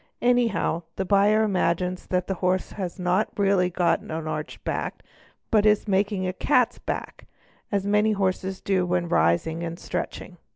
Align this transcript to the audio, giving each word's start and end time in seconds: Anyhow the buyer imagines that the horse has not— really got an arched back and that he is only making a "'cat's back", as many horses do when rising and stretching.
Anyhow 0.23 0.81
the 0.95 1.05
buyer 1.05 1.43
imagines 1.43 2.07
that 2.07 2.25
the 2.25 2.33
horse 2.41 2.71
has 2.71 2.97
not— 2.97 3.29
really 3.37 3.69
got 3.69 3.99
an 3.99 4.09
arched 4.09 4.63
back 4.63 4.93
and 4.93 5.03
that 5.51 5.63
he 5.65 5.69
is 5.69 5.81
only 5.85 5.91
making 5.91 6.25
a 6.27 6.33
"'cat's 6.33 6.79
back", 6.79 7.27
as 7.71 7.85
many 7.85 8.13
horses 8.13 8.61
do 8.61 8.83
when 8.87 9.07
rising 9.09 9.61
and 9.61 9.77
stretching. 9.77 10.37